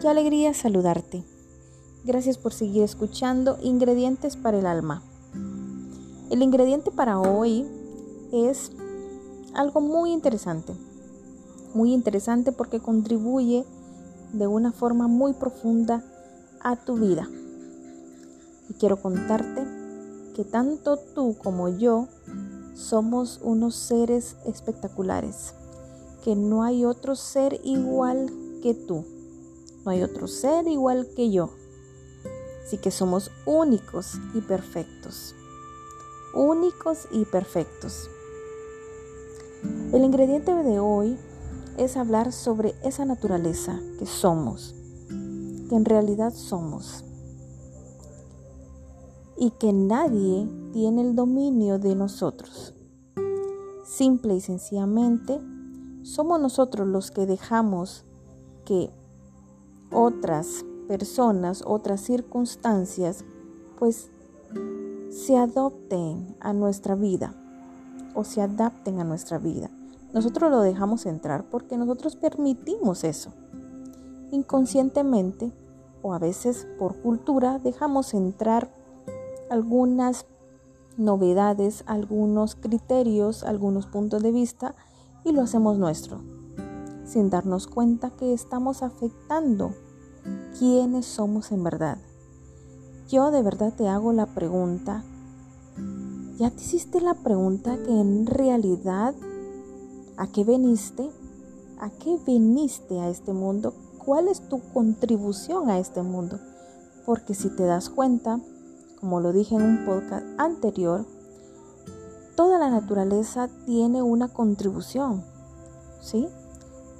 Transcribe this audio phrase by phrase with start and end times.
[0.00, 1.22] Qué alegría saludarte.
[2.04, 5.02] Gracias por seguir escuchando Ingredientes para el Alma.
[6.30, 7.66] El ingrediente para hoy
[8.32, 8.72] es
[9.52, 10.72] algo muy interesante.
[11.74, 13.66] Muy interesante porque contribuye
[14.32, 16.02] de una forma muy profunda
[16.62, 17.28] a tu vida.
[18.70, 19.66] Y quiero contarte
[20.34, 22.08] que tanto tú como yo
[22.72, 25.52] somos unos seres espectaculares,
[26.24, 29.04] que no hay otro ser igual que tú.
[29.90, 31.50] No hay otro ser igual que yo.
[32.64, 35.34] Así que somos únicos y perfectos.
[36.32, 38.08] Únicos y perfectos.
[39.92, 41.18] El ingrediente de hoy
[41.76, 44.76] es hablar sobre esa naturaleza que somos,
[45.08, 47.04] que en realidad somos.
[49.36, 52.74] Y que nadie tiene el dominio de nosotros.
[53.84, 55.40] Simple y sencillamente,
[56.04, 58.04] somos nosotros los que dejamos
[58.64, 58.92] que
[59.92, 63.24] otras personas, otras circunstancias,
[63.78, 64.10] pues
[65.08, 67.34] se adopten a nuestra vida
[68.14, 69.70] o se adapten a nuestra vida.
[70.12, 73.32] Nosotros lo dejamos entrar porque nosotros permitimos eso.
[74.32, 75.52] Inconscientemente
[76.02, 78.72] o a veces por cultura dejamos entrar
[79.50, 80.26] algunas
[80.96, 84.74] novedades, algunos criterios, algunos puntos de vista
[85.24, 86.39] y lo hacemos nuestro
[87.10, 89.74] sin darnos cuenta que estamos afectando
[90.58, 91.98] quiénes somos en verdad.
[93.08, 95.02] Yo de verdad te hago la pregunta,
[96.38, 99.14] ¿ya te hiciste la pregunta que en realidad
[100.16, 101.10] a qué veniste?
[101.80, 103.74] ¿A qué viniste a este mundo?
[104.04, 106.38] ¿Cuál es tu contribución a este mundo?
[107.06, 108.38] Porque si te das cuenta,
[109.00, 111.06] como lo dije en un podcast anterior,
[112.36, 115.24] toda la naturaleza tiene una contribución,
[116.00, 116.28] ¿sí?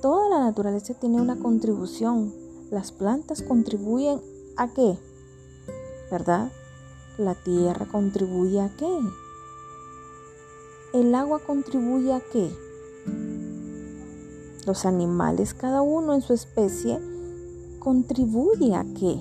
[0.00, 2.32] Toda la naturaleza tiene una contribución.
[2.70, 4.22] Las plantas contribuyen
[4.56, 4.98] a qué?
[6.10, 6.50] ¿Verdad?
[7.18, 8.98] La tierra contribuye a qué?
[10.94, 12.50] El agua contribuye a qué?
[14.66, 16.98] Los animales, cada uno en su especie,
[17.78, 19.20] contribuye a qué?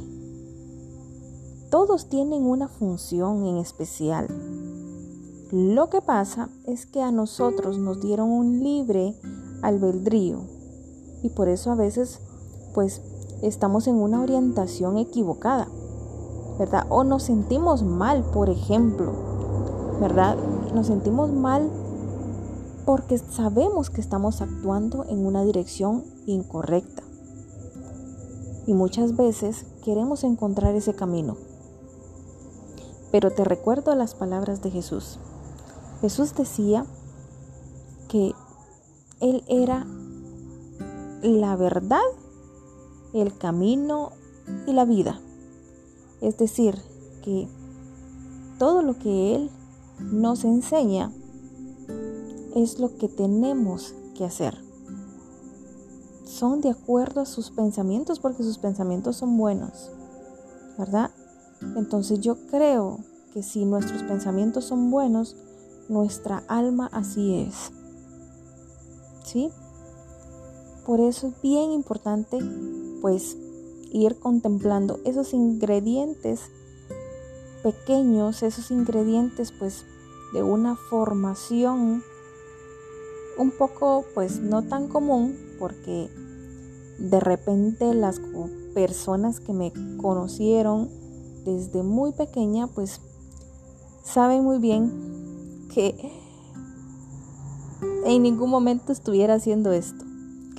[1.70, 4.28] Todos tienen una función en especial.
[5.52, 9.14] Lo que pasa es que a nosotros nos dieron un libre
[9.62, 10.59] albedrío
[11.22, 12.20] y por eso a veces
[12.74, 13.02] pues
[13.42, 15.68] estamos en una orientación equivocada,
[16.58, 16.86] ¿verdad?
[16.90, 19.12] O nos sentimos mal, por ejemplo,
[20.00, 20.38] ¿verdad?
[20.74, 21.70] Nos sentimos mal
[22.86, 27.04] porque sabemos que estamos actuando en una dirección incorrecta.
[28.66, 31.38] Y muchas veces queremos encontrar ese camino.
[33.12, 35.20] Pero te recuerdo las palabras de Jesús.
[36.02, 36.86] Jesús decía
[38.08, 38.34] que
[39.20, 39.86] Él era
[41.22, 42.02] la verdad,
[43.14, 44.12] el camino
[44.68, 45.20] y la vida.
[46.22, 46.76] Es decir,
[47.24, 47.48] que
[48.58, 49.50] todo lo que Él
[50.12, 51.12] nos enseña
[52.56, 54.58] es lo que tenemos que hacer.
[56.26, 59.92] Son de acuerdo a sus pensamientos porque sus pensamientos son buenos,
[60.78, 61.12] ¿verdad?
[61.76, 63.00] Entonces yo creo
[63.34, 65.36] que si nuestros pensamientos son buenos,
[65.90, 67.72] nuestra alma así es.
[69.24, 69.52] ¿Sí?
[70.90, 72.40] Por eso es bien importante
[73.00, 73.38] pues
[73.92, 76.50] ir contemplando esos ingredientes
[77.62, 79.86] pequeños, esos ingredientes pues
[80.34, 82.02] de una formación
[83.38, 86.10] un poco pues no tan común porque
[86.98, 88.20] de repente las
[88.74, 90.90] personas que me conocieron
[91.46, 93.00] desde muy pequeña pues
[94.02, 96.12] saben muy bien que
[98.06, 100.09] en ningún momento estuviera haciendo esto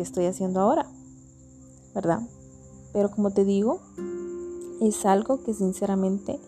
[0.03, 0.87] estoy haciendo ahora,
[1.95, 2.21] ¿verdad?
[2.93, 3.81] Pero como te digo,
[4.81, 6.41] es algo que sinceramente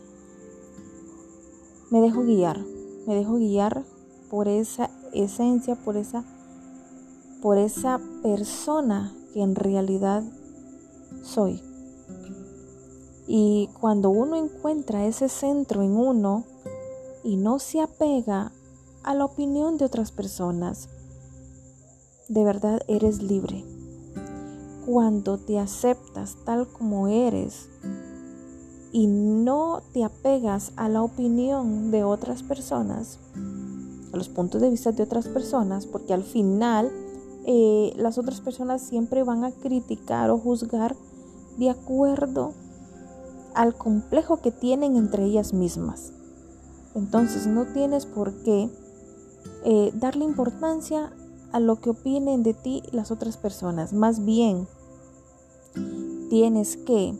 [1.90, 2.64] me dejo guiar,
[3.06, 3.84] me dejo guiar
[4.30, 6.24] por esa esencia, por esa
[7.42, 10.22] por esa persona que en realidad
[11.22, 11.60] soy.
[13.26, 16.44] Y cuando uno encuentra ese centro en uno
[17.24, 18.52] y no se apega
[19.02, 20.88] a la opinión de otras personas,
[22.32, 23.64] de verdad eres libre.
[24.86, 27.68] Cuando te aceptas tal como eres
[28.90, 33.18] y no te apegas a la opinión de otras personas,
[34.12, 36.90] a los puntos de vista de otras personas, porque al final
[37.44, 40.96] eh, las otras personas siempre van a criticar o juzgar
[41.58, 42.54] de acuerdo
[43.54, 46.12] al complejo que tienen entre ellas mismas.
[46.94, 48.70] Entonces no tienes por qué
[49.64, 51.12] eh, darle importancia
[51.52, 53.92] a lo que opinen de ti las otras personas.
[53.92, 54.66] Más bien,
[56.30, 57.14] tienes que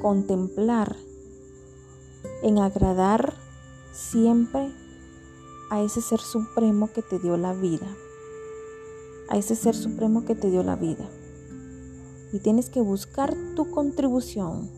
[0.00, 0.96] contemplar
[2.42, 3.34] en agradar
[3.92, 4.72] siempre
[5.70, 7.86] a ese ser supremo que te dio la vida,
[9.28, 11.08] a ese ser supremo que te dio la vida.
[12.32, 14.70] Y tienes que buscar tu contribución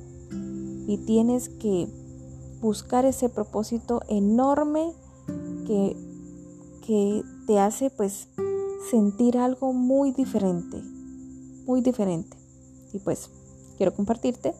[0.86, 1.88] y tienes que
[2.60, 4.94] buscar ese propósito enorme
[5.66, 5.96] que,
[6.86, 8.28] que te hace pues
[8.90, 10.82] sentir algo muy diferente,
[11.67, 12.37] muy diferente.
[12.93, 13.31] Y pues
[13.76, 14.55] quiero compartirte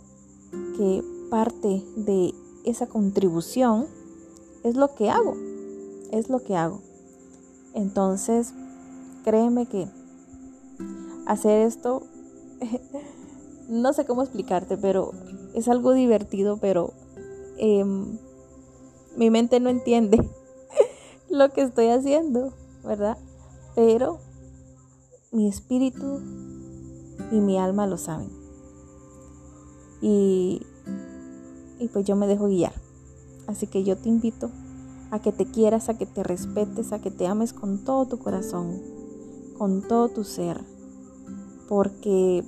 [0.77, 2.35] que parte de
[2.65, 3.87] esa contribución
[4.65, 5.37] es lo que hago,
[6.11, 6.81] es lo que hago.
[7.75, 8.53] Entonces,
[9.25, 9.89] créeme que
[11.27, 12.03] hacer esto,
[13.69, 15.13] no sé cómo explicarte, pero
[15.55, 16.93] es algo divertido, pero
[17.57, 18.19] em,
[19.17, 20.19] mi mente no entiende
[21.31, 22.53] lo que estoy haciendo,
[22.85, 23.19] ¿verdad?
[23.75, 24.19] Pero
[25.33, 26.21] mi espíritu
[27.31, 28.31] y mi alma lo saben.
[30.01, 30.63] Y,
[31.79, 32.75] y pues yo me dejo guiar.
[33.47, 34.51] Así que yo te invito
[35.11, 38.19] a que te quieras, a que te respetes, a que te ames con todo tu
[38.19, 38.81] corazón,
[39.59, 40.65] con todo tu ser,
[41.69, 42.45] porque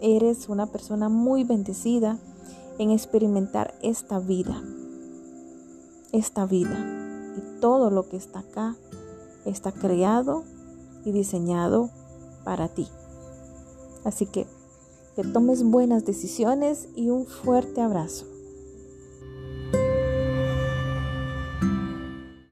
[0.00, 2.18] eres una persona muy bendecida
[2.78, 4.62] en experimentar esta vida,
[6.12, 6.78] esta vida.
[7.38, 8.76] Y todo lo que está acá
[9.46, 10.44] está creado
[11.04, 11.90] y diseñado
[12.44, 12.88] para ti.
[14.04, 14.46] Así que
[15.16, 18.26] que tomes buenas decisiones y un fuerte abrazo.